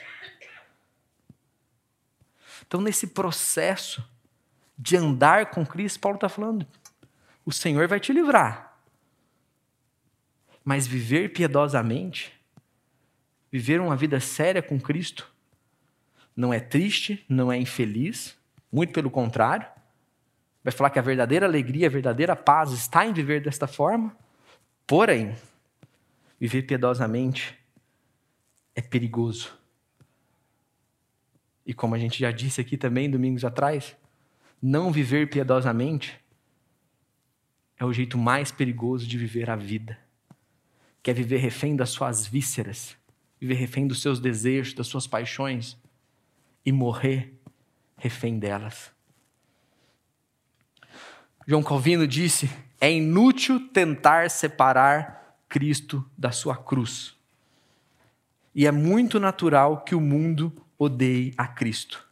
[2.66, 4.02] Então, nesse processo
[4.78, 6.66] de andar com Cristo, Paulo está falando:
[7.46, 8.69] o Senhor vai te livrar.
[10.70, 12.32] Mas viver piedosamente,
[13.52, 15.28] viver uma vida séria com Cristo,
[16.36, 18.38] não é triste, não é infeliz,
[18.72, 19.66] muito pelo contrário,
[20.64, 24.16] Vai falar que a verdadeira alegria, a verdadeira paz está em viver desta forma.
[24.86, 25.36] Porém,
[26.40, 27.58] viver piedosamente
[28.76, 29.58] é perigoso.
[31.66, 33.96] E como a gente já disse aqui também domingos atrás,
[34.62, 36.20] não viver piedosamente
[37.78, 39.98] é o jeito mais perigoso de viver a vida.
[41.10, 42.96] Quer viver refém das suas vísceras,
[43.42, 45.76] viver refém dos seus desejos, das suas paixões
[46.64, 47.34] e morrer
[47.98, 48.92] refém delas.
[51.48, 52.48] João Calvino disse:
[52.80, 57.16] é inútil tentar separar Cristo da sua cruz.
[58.54, 62.08] E é muito natural que o mundo odeie a Cristo,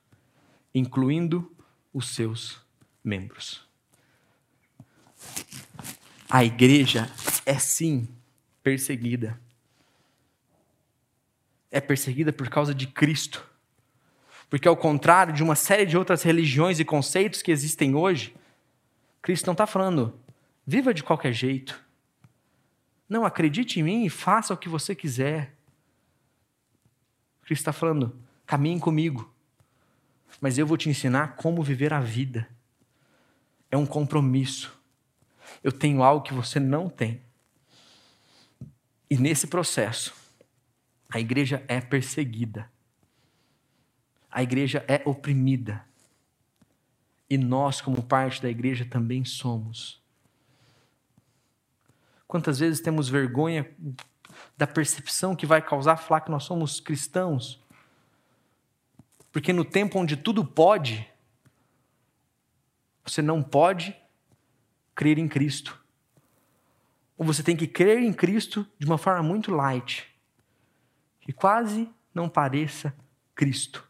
[0.74, 1.56] incluindo
[1.94, 2.60] os seus
[3.04, 3.64] membros.
[6.28, 7.08] A igreja
[7.46, 8.17] é sim
[8.68, 9.40] perseguida.
[11.72, 13.50] É perseguida por causa de Cristo.
[14.50, 18.36] Porque, ao contrário de uma série de outras religiões e conceitos que existem hoje,
[19.22, 20.20] Cristo não está falando,
[20.66, 21.82] viva de qualquer jeito.
[23.08, 25.56] Não, acredite em mim e faça o que você quiser.
[27.44, 29.34] Cristo está falando, caminhe comigo,
[30.42, 32.50] mas eu vou te ensinar como viver a vida.
[33.72, 34.78] É um compromisso.
[35.64, 37.26] Eu tenho algo que você não tem.
[39.10, 40.14] E nesse processo,
[41.10, 42.70] a igreja é perseguida.
[44.30, 45.86] A igreja é oprimida.
[47.30, 50.02] E nós, como parte da igreja, também somos.
[52.28, 53.70] Quantas vezes temos vergonha
[54.58, 57.60] da percepção que vai causar falar que nós somos cristãos?
[59.32, 61.10] Porque no tempo onde tudo pode,
[63.06, 63.96] você não pode
[64.94, 65.80] crer em Cristo.
[67.18, 70.08] Ou você tem que crer em Cristo de uma forma muito light,
[71.22, 72.94] que quase não pareça
[73.34, 73.88] Cristo.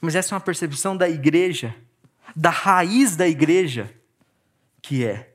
[0.00, 1.74] Mas essa é uma percepção da igreja,
[2.36, 3.94] da raiz da igreja,
[4.80, 5.34] que é: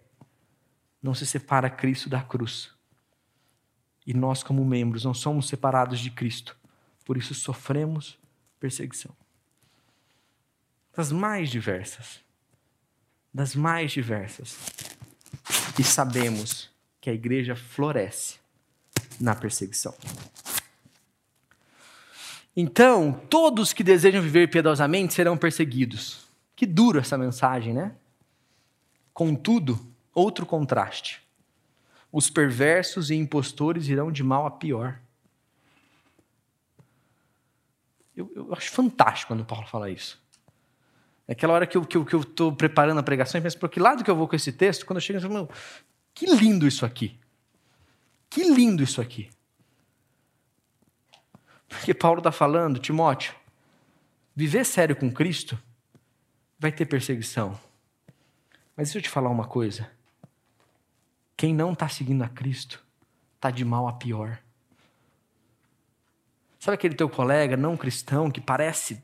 [1.02, 2.72] não se separa Cristo da cruz.
[4.06, 6.58] E nós, como membros, não somos separados de Cristo,
[7.06, 8.18] por isso sofremos
[8.60, 9.16] perseguição.
[10.96, 12.20] Das mais diversas.
[13.34, 14.58] Das mais diversas.
[15.80, 18.38] E sabemos que a igreja floresce
[19.18, 19.96] na perseguição.
[22.54, 26.28] Então, todos que desejam viver piedosamente serão perseguidos.
[26.54, 27.96] Que duro essa mensagem, né?
[29.14, 29.80] Contudo,
[30.14, 31.22] outro contraste.
[32.12, 35.00] Os perversos e impostores irão de mal a pior.
[38.14, 40.22] Eu, eu acho fantástico quando Paulo fala isso.
[41.30, 43.70] Naquela hora que eu estou que eu, que eu preparando a pregação, eu penso, por
[43.70, 44.84] que lado que eu vou com esse texto?
[44.84, 45.48] Quando eu chego, eu falo,
[46.12, 47.20] que lindo isso aqui.
[48.28, 49.30] Que lindo isso aqui.
[51.68, 53.36] Porque Paulo está falando, Timóteo,
[54.36, 55.56] viver sério com Cristo
[56.58, 57.52] vai ter perseguição.
[58.76, 59.88] Mas deixa eu te falar uma coisa.
[61.38, 62.84] Quem não está seguindo a Cristo
[63.36, 64.40] está de mal a pior.
[66.60, 69.04] Sabe aquele teu colega não cristão que parece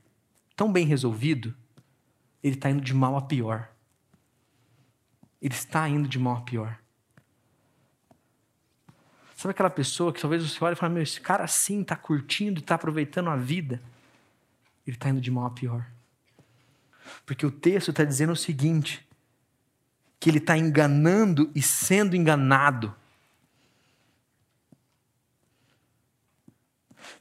[0.55, 1.55] tão bem resolvido?
[2.43, 3.69] Ele está indo de mal a pior.
[5.41, 6.79] Ele está indo de mal a pior.
[9.35, 12.61] Sabe aquela pessoa que talvez você olhe e fale, meu, esse cara sim está curtindo,
[12.61, 13.81] está aproveitando a vida.
[14.87, 15.85] Ele está indo de mal a pior.
[17.25, 19.07] Porque o texto está dizendo o seguinte:
[20.19, 22.95] que ele está enganando e sendo enganado.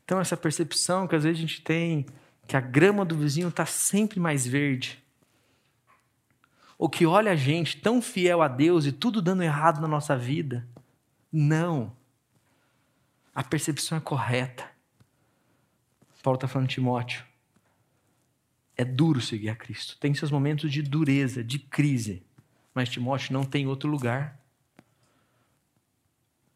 [0.05, 2.07] Então, essa percepção que às vezes a gente tem
[2.47, 5.04] que a grama do vizinho está sempre mais verde.
[6.79, 10.17] Ou que olha a gente tão fiel a Deus e tudo dando errado na nossa
[10.17, 10.67] vida.
[11.33, 11.95] Não.
[13.35, 14.75] A percepção é correta.
[16.25, 17.23] Paulo está falando Timóteo.
[18.75, 19.99] É duro seguir a Cristo.
[19.99, 22.25] Tem seus momentos de dureza, de crise.
[22.75, 24.41] Mas Timóteo não tem outro lugar.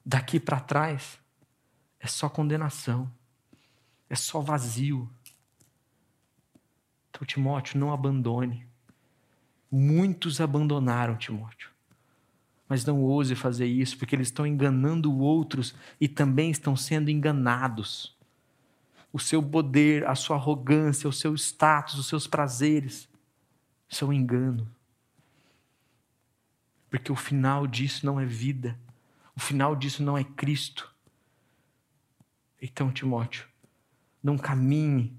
[0.04, 1.18] Daqui para trás
[2.00, 3.12] é só condenação.
[4.08, 5.08] É só vazio.
[7.10, 8.67] Então, Timóteo, não abandone.
[9.70, 11.70] Muitos abandonaram Timóteo.
[12.68, 18.16] Mas não ouse fazer isso, porque eles estão enganando outros e também estão sendo enganados.
[19.12, 23.08] O seu poder, a sua arrogância, o seu status, os seus prazeres
[23.88, 24.70] são engano.
[26.90, 28.78] Porque o final disso não é vida.
[29.34, 30.92] O final disso não é Cristo.
[32.60, 33.46] Então, Timóteo,
[34.22, 35.16] não caminhe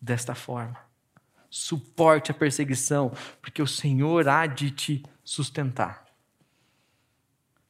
[0.00, 0.89] desta forma.
[1.50, 6.06] Suporte a perseguição, porque o Senhor há de te sustentar.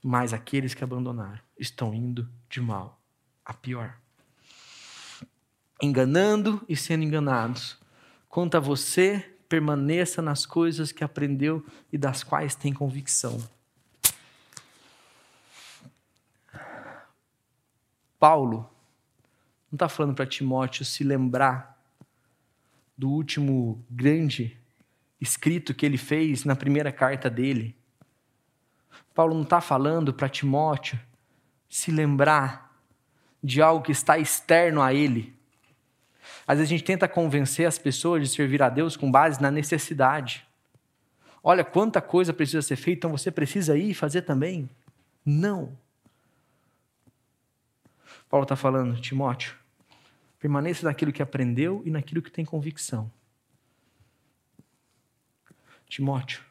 [0.03, 3.01] Mas aqueles que abandonaram estão indo de mal
[3.45, 3.97] a pior.
[5.83, 7.79] Enganando e sendo enganados.
[8.29, 13.43] Quanto a você, permaneça nas coisas que aprendeu e das quais tem convicção.
[18.19, 18.71] Paulo
[19.73, 21.70] não está falando para Timóteo se lembrar
[23.01, 24.55] do último grande
[25.19, 27.75] escrito que ele fez na primeira carta dele.
[29.15, 31.01] Paulo não está falando para Timóteo
[31.67, 32.79] se lembrar
[33.43, 35.35] de algo que está externo a ele.
[36.47, 39.51] Às vezes a gente tenta convencer as pessoas de servir a Deus com base na
[39.51, 40.47] necessidade.
[41.43, 44.69] Olha quanta coisa precisa ser feita, então você precisa ir fazer também?
[45.25, 45.75] Não.
[48.29, 49.55] Paulo está falando, Timóteo,
[50.41, 53.13] Permaneça naquilo que aprendeu e naquilo que tem convicção.
[55.87, 56.43] Timóteo,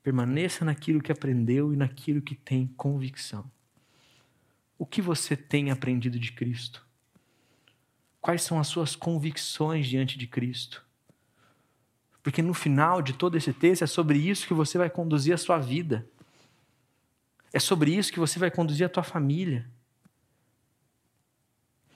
[0.00, 3.50] permaneça naquilo que aprendeu e naquilo que tem convicção.
[4.78, 6.86] O que você tem aprendido de Cristo?
[8.20, 10.86] Quais são as suas convicções diante de Cristo?
[12.22, 15.38] Porque no final de todo esse texto é sobre isso que você vai conduzir a
[15.38, 16.08] sua vida.
[17.52, 19.68] É sobre isso que você vai conduzir a tua família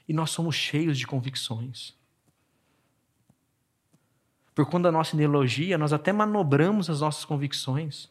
[0.08, 1.94] e nós somos cheios de convicções.
[4.54, 8.10] Por conta da nossa ideologia, nós até manobramos as nossas convicções.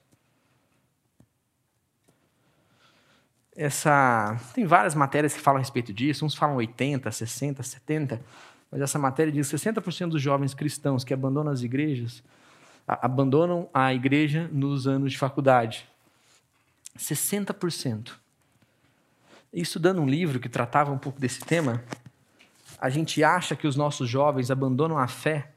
[3.56, 8.22] Essa tem várias matérias que falam a respeito disso, uns falam 80, 60, 70,
[8.72, 12.24] mas essa matéria diz que 60% dos jovens cristãos que abandonam as igrejas
[12.88, 15.88] abandonam a igreja nos anos de faculdade.
[16.98, 18.14] 60%.
[19.54, 21.84] Estudando um livro que tratava um pouco desse tema,
[22.80, 25.52] a gente acha que os nossos jovens abandonam a fé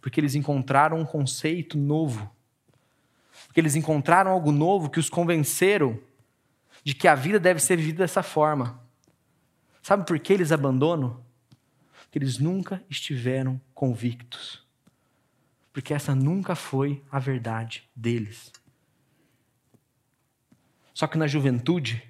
[0.00, 2.30] porque eles encontraram um conceito novo.
[3.46, 5.98] Porque eles encontraram algo novo que os convenceram
[6.84, 8.80] de que a vida deve ser vivida dessa forma.
[9.82, 11.22] Sabe por que eles abandonam?
[12.02, 14.64] Porque eles nunca estiveram convictos.
[15.72, 18.52] Porque essa nunca foi a verdade deles.
[20.92, 22.02] Só que na juventude,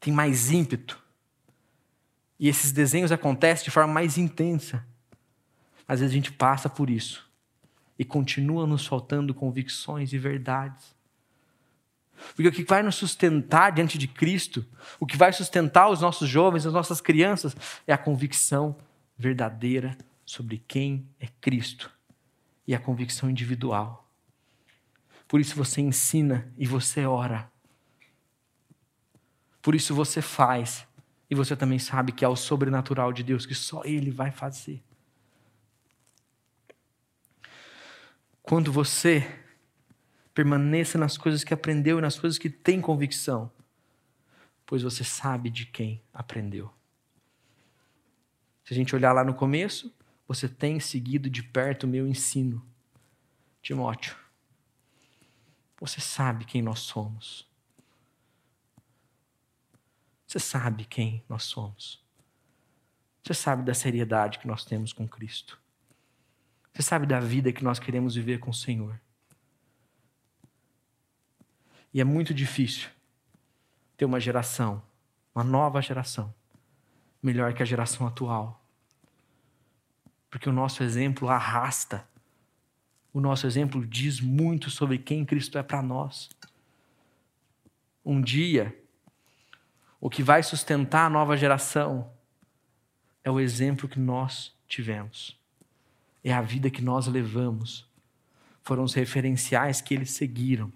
[0.00, 1.02] tem mais ímpeto.
[2.38, 4.84] E esses desenhos acontecem de forma mais intensa.
[5.88, 7.26] Às vezes a gente passa por isso
[7.98, 10.94] e continua nos faltando convicções e verdades.
[12.34, 14.64] Porque o que vai nos sustentar diante de Cristo,
[14.98, 17.54] o que vai sustentar os nossos jovens, as nossas crianças,
[17.86, 18.76] é a convicção
[19.18, 21.90] verdadeira sobre quem é Cristo
[22.66, 24.10] e a convicção individual.
[25.28, 27.50] Por isso você ensina e você ora
[29.66, 30.86] por isso você faz.
[31.28, 34.80] E você também sabe que é o sobrenatural de Deus, que só Ele vai fazer.
[38.44, 39.28] Quando você
[40.32, 43.50] permaneça nas coisas que aprendeu e nas coisas que tem convicção,
[44.64, 46.72] pois você sabe de quem aprendeu.
[48.64, 49.92] Se a gente olhar lá no começo,
[50.28, 52.64] você tem seguido de perto o meu ensino.
[53.60, 54.14] Timóteo,
[55.80, 57.45] você sabe quem nós somos.
[60.26, 62.04] Você sabe quem nós somos.
[63.22, 65.60] Você sabe da seriedade que nós temos com Cristo.
[66.72, 69.00] Você sabe da vida que nós queremos viver com o Senhor.
[71.92, 72.90] E é muito difícil
[73.96, 74.82] ter uma geração,
[75.34, 76.34] uma nova geração,
[77.22, 78.62] melhor que a geração atual.
[80.28, 82.06] Porque o nosso exemplo arrasta
[83.14, 86.28] O nosso exemplo diz muito sobre quem Cristo é para nós.
[88.04, 88.78] Um dia,
[90.00, 92.10] o que vai sustentar a nova geração
[93.24, 95.38] é o exemplo que nós tivemos,
[96.22, 97.86] é a vida que nós levamos,
[98.62, 100.72] foram os referenciais que eles seguiram.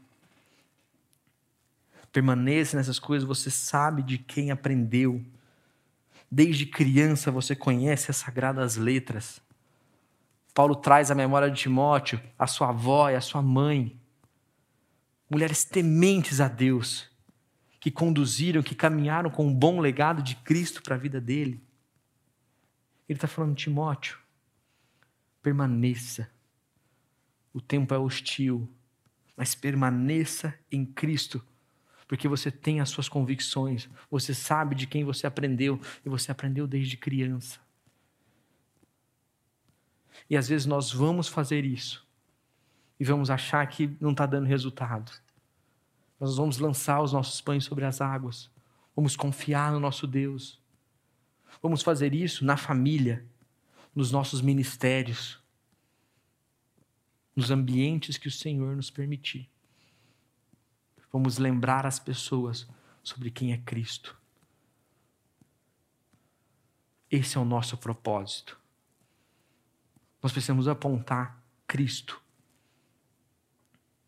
[2.12, 5.24] Permaneça nessas coisas, você sabe de quem aprendeu.
[6.30, 9.40] Desde criança você conhece as sagradas letras.
[10.54, 13.98] Paulo traz à memória de Timóteo a sua avó e a sua mãe,
[15.28, 17.09] mulheres tementes a Deus,
[17.80, 21.60] que conduziram, que caminharam com um bom legado de Cristo para a vida dele.
[23.08, 24.18] Ele está falando, Timóteo,
[25.42, 26.30] permaneça.
[27.52, 28.68] O tempo é hostil,
[29.34, 31.42] mas permaneça em Cristo,
[32.06, 36.66] porque você tem as suas convicções, você sabe de quem você aprendeu e você aprendeu
[36.66, 37.58] desde criança.
[40.28, 42.06] E às vezes nós vamos fazer isso
[43.00, 45.10] e vamos achar que não está dando resultado.
[46.20, 48.50] Nós vamos lançar os nossos pães sobre as águas,
[48.94, 50.60] vamos confiar no nosso Deus.
[51.62, 53.26] Vamos fazer isso na família,
[53.94, 55.42] nos nossos ministérios,
[57.34, 59.50] nos ambientes que o Senhor nos permitir.
[61.12, 62.68] Vamos lembrar as pessoas
[63.02, 64.16] sobre quem é Cristo.
[67.10, 68.58] Esse é o nosso propósito.
[70.22, 72.22] Nós precisamos apontar Cristo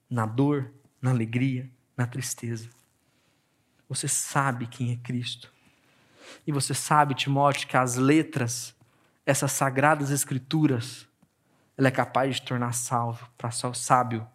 [0.08, 1.68] na dor, na alegria,
[2.02, 2.68] na tristeza.
[3.88, 5.52] Você sabe quem é Cristo.
[6.46, 8.74] E você sabe, Timóteo, que as letras,
[9.24, 11.06] essas sagradas escrituras,
[11.76, 14.28] ela é capaz de tornar salvo, para sábio,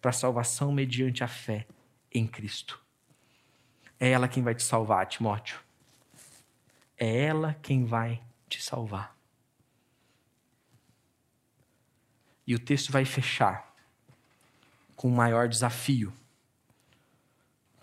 [0.00, 1.66] para salvação mediante a fé
[2.12, 2.78] em Cristo.
[3.98, 5.58] É ela quem vai te salvar, Timóteo.
[6.98, 9.16] É ela quem vai te salvar.
[12.46, 13.74] E o texto vai fechar
[14.94, 16.12] com um maior desafio.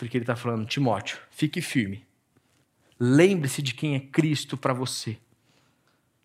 [0.01, 2.07] Porque ele está falando, Timóteo, fique firme.
[2.99, 5.19] Lembre-se de quem é Cristo para você.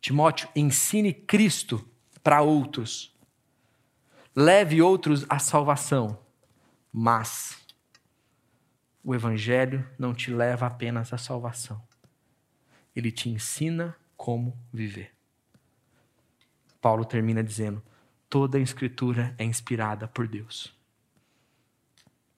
[0.00, 1.86] Timóteo, ensine Cristo
[2.22, 3.14] para outros.
[4.34, 6.18] Leve outros à salvação.
[6.90, 7.66] Mas
[9.04, 11.86] o Evangelho não te leva apenas à salvação.
[12.94, 15.12] Ele te ensina como viver.
[16.80, 17.82] Paulo termina dizendo:
[18.26, 20.74] toda a Escritura é inspirada por Deus.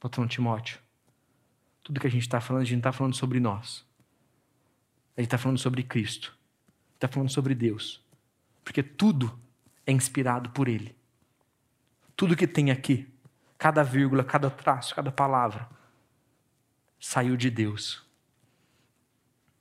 [0.00, 0.80] Patrão Timóteo,
[1.88, 3.82] tudo que a gente está falando, a gente não está falando sobre nós.
[5.16, 6.36] A gente está falando sobre Cristo.
[6.92, 8.04] Está falando sobre Deus.
[8.62, 9.40] Porque tudo
[9.86, 10.94] é inspirado por Ele.
[12.14, 13.10] Tudo que tem aqui,
[13.56, 15.66] cada vírgula, cada traço, cada palavra,
[17.00, 18.04] saiu de Deus.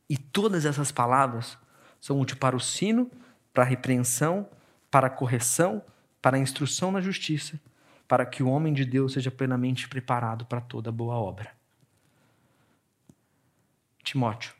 [0.10, 1.58] E todas essas palavras
[2.02, 3.10] são úteis para o sino,
[3.54, 4.50] para a repreensão,
[4.92, 5.82] para a correção,
[6.22, 7.58] para a instrução na justiça,
[8.06, 11.57] para que o homem de Deus seja plenamente preparado para toda boa obra.
[14.08, 14.54] Timóteo,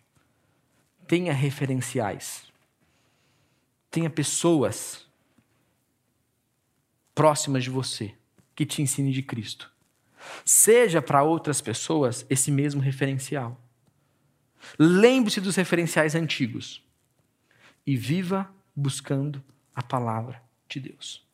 [1.08, 2.52] tenha referenciais,
[3.90, 5.08] tenha pessoas
[7.16, 8.14] próximas de você
[8.54, 9.72] que te ensine de Cristo.
[10.44, 13.58] Seja para outras pessoas esse mesmo referencial.
[14.78, 16.86] Lembre-se dos referenciais antigos
[17.86, 19.42] e viva buscando
[19.74, 21.26] a palavra de Deus.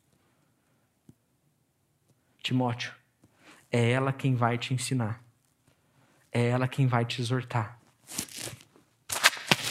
[2.40, 2.94] Timóteo,
[3.72, 5.20] é ela quem vai te ensinar,
[6.30, 7.82] é ela quem vai te exortar.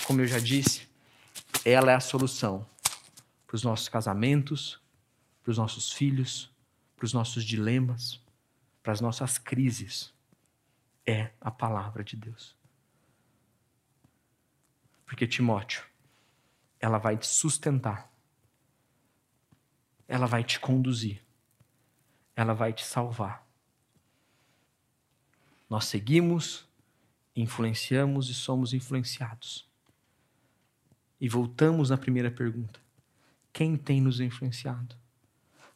[0.05, 0.87] Como eu já disse,
[1.63, 2.67] ela é a solução
[3.47, 4.81] para os nossos casamentos,
[5.41, 6.51] para os nossos filhos,
[6.95, 8.21] para os nossos dilemas,
[8.81, 10.13] para as nossas crises.
[11.05, 12.55] É a palavra de Deus.
[15.05, 15.83] Porque, Timóteo,
[16.79, 18.11] ela vai te sustentar,
[20.07, 21.21] ela vai te conduzir,
[22.35, 23.47] ela vai te salvar.
[25.69, 26.67] Nós seguimos,
[27.35, 29.71] influenciamos e somos influenciados.
[31.23, 32.81] E voltamos na primeira pergunta:
[33.53, 34.93] quem tem nos influenciado?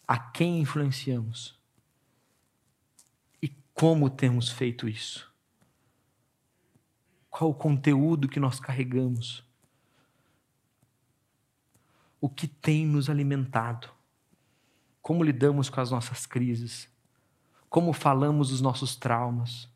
[0.05, 1.57] A quem influenciamos?
[3.41, 5.31] E como temos feito isso?
[7.29, 9.41] Qual o conteúdo que nós carregamos?
[12.19, 13.89] O que tem nos alimentado?
[15.01, 16.89] Como lidamos com as nossas crises?
[17.69, 19.69] Como falamos dos nossos traumas?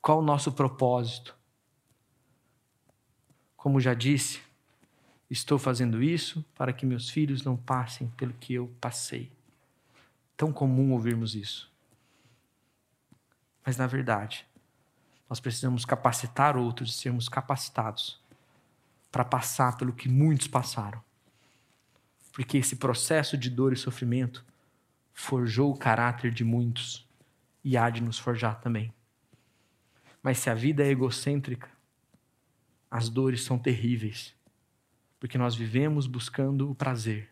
[0.00, 1.36] Qual o nosso propósito?
[3.64, 4.42] Como já disse,
[5.30, 9.32] Estou fazendo isso para que meus filhos não passem pelo que eu passei.
[10.36, 11.72] Tão comum ouvirmos isso.
[13.64, 14.46] Mas, na verdade,
[15.26, 18.20] nós precisamos capacitar outros e sermos capacitados
[19.10, 21.02] para passar pelo que muitos passaram.
[22.34, 24.44] Porque esse processo de dor e sofrimento
[25.14, 27.08] forjou o caráter de muitos
[27.64, 28.92] e há de nos forjar também.
[30.22, 31.74] Mas se a vida é egocêntrica,
[32.94, 34.36] as dores são terríveis,
[35.18, 37.28] porque nós vivemos buscando o prazer.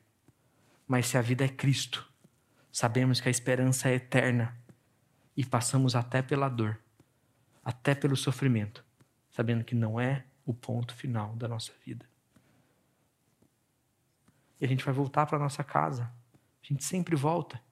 [0.89, 2.05] Mas se a vida é Cristo,
[2.73, 4.59] sabemos que a esperança é eterna
[5.37, 6.81] e passamos até pela dor,
[7.65, 8.85] até pelo sofrimento,
[9.31, 12.05] sabendo que não é o ponto final da nossa vida.
[14.61, 16.13] E a gente vai voltar para nossa casa.
[16.61, 17.63] A gente sempre volta.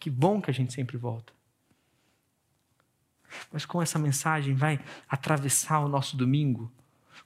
[0.00, 1.34] Que bom que a gente sempre volta.
[3.52, 6.72] Mas como essa mensagem vai atravessar o nosso domingo,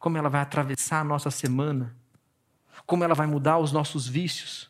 [0.03, 1.96] como ela vai atravessar a nossa semana,
[2.84, 4.68] como ela vai mudar os nossos vícios,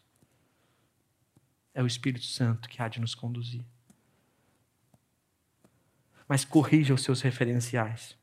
[1.73, 3.65] é o Espírito Santo que há de nos conduzir.
[6.29, 8.15] Mas corrija os seus referenciais.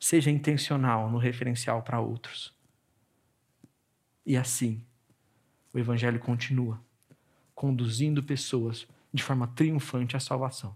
[0.00, 2.56] Seja intencional no referencial para outros.
[4.24, 4.82] E assim,
[5.74, 6.82] o Evangelho continua
[7.54, 10.74] conduzindo pessoas de forma triunfante à salvação,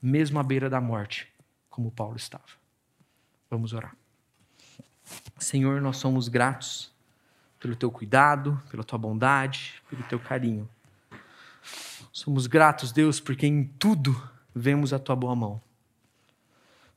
[0.00, 1.34] mesmo à beira da morte,
[1.68, 2.44] como Paulo estava.
[3.50, 4.00] Vamos orar.
[5.38, 6.92] Senhor, nós somos gratos
[7.58, 10.68] pelo teu cuidado, pela tua bondade, pelo teu carinho.
[12.12, 14.20] Somos gratos, Deus, porque em tudo
[14.54, 15.62] vemos a tua boa mão.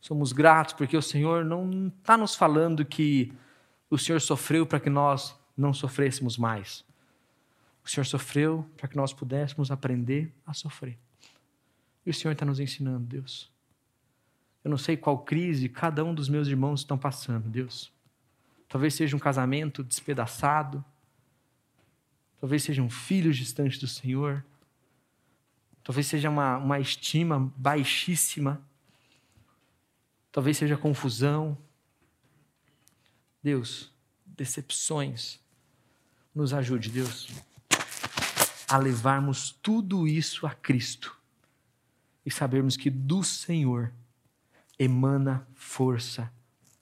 [0.02, 3.34] Somos gratos porque o Senhor não está nos falando que
[3.90, 6.84] o Senhor sofreu para que nós não sofrêssemos mais.
[7.84, 10.98] O Senhor sofreu para que nós pudéssemos aprender a sofrer.
[12.06, 13.52] E o Senhor está nos ensinando, Deus.
[14.64, 17.95] Eu não sei qual crise cada um dos meus irmãos estão passando, Deus.
[18.68, 20.84] Talvez seja um casamento despedaçado.
[22.40, 24.44] Talvez sejam filhos distantes do Senhor.
[25.84, 28.62] Talvez seja uma, uma estima baixíssima.
[30.32, 31.58] Talvez seja confusão.
[33.42, 33.92] Deus,
[34.26, 35.40] decepções.
[36.34, 37.28] Nos ajude, Deus
[38.68, 41.16] a levarmos tudo isso a Cristo
[42.26, 43.94] e sabermos que do Senhor
[44.78, 46.32] emana força,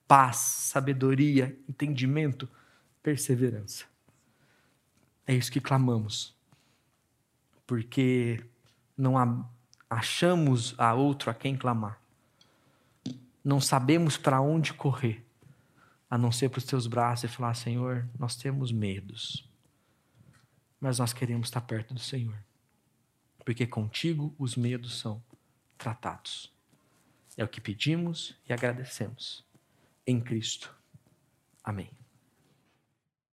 [0.08, 2.50] paz, sabedoria, entendimento,
[3.02, 3.86] perseverança.
[5.26, 6.36] É isso que clamamos,
[7.66, 8.44] porque
[8.98, 9.16] não
[9.90, 12.00] achamos a outro a quem clamar,
[13.44, 15.26] não sabemos para onde correr,
[16.10, 19.48] a não ser para os teus braços e falar: Senhor, nós temos medos
[20.84, 22.38] mas nós queremos estar perto do Senhor.
[23.46, 25.24] Porque contigo os medos são
[25.78, 26.52] tratados.
[27.38, 29.46] É o que pedimos e agradecemos.
[30.06, 30.76] Em Cristo.
[31.64, 32.03] Amém.